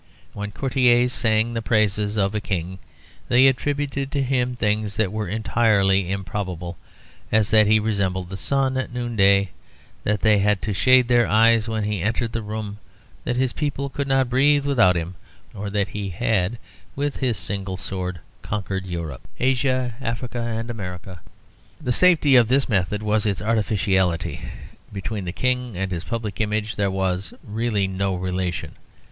When 0.33 0.49
courtiers 0.49 1.13
sang 1.13 1.53
the 1.53 1.61
praises 1.61 2.17
of 2.17 2.33
a 2.33 2.41
King 2.41 2.79
they 3.29 3.45
attributed 3.45 4.11
to 4.11 4.23
him 4.23 4.55
things 4.55 4.95
that 4.97 5.11
were 5.11 5.27
entirely 5.27 6.09
improbable, 6.09 6.75
as 7.31 7.51
that 7.51 7.67
he 7.67 7.79
resembled 7.79 8.29
the 8.29 8.35
sun 8.35 8.77
at 8.77 8.91
noonday, 8.91 9.51
that 10.03 10.21
they 10.21 10.39
had 10.39 10.59
to 10.63 10.73
shade 10.73 11.07
their 11.07 11.27
eyes 11.27 11.69
when 11.69 11.83
he 11.83 12.01
entered 12.01 12.31
the 12.31 12.41
room, 12.41 12.79
that 13.25 13.35
his 13.35 13.53
people 13.53 13.89
could 13.91 14.07
not 14.07 14.27
breathe 14.27 14.65
without 14.65 14.95
him, 14.97 15.13
or 15.53 15.69
that 15.69 15.89
he 15.89 16.09
had 16.09 16.57
with 16.95 17.17
his 17.17 17.37
single 17.37 17.77
sword 17.77 18.19
conquered 18.41 18.87
Europe, 18.87 19.21
Asia, 19.39 19.93
Africa, 20.01 20.41
and 20.41 20.71
America. 20.71 21.21
The 21.79 21.91
safety 21.91 22.35
of 22.35 22.47
this 22.47 22.67
method 22.67 23.03
was 23.03 23.27
its 23.27 23.39
artificiality; 23.39 24.39
between 24.91 25.25
the 25.25 25.31
King 25.31 25.77
and 25.77 25.91
his 25.91 26.05
public 26.05 26.41
image 26.41 26.75
there 26.75 26.89
was 26.89 27.35
really 27.43 27.87
no 27.87 28.15
relation. 28.15 28.73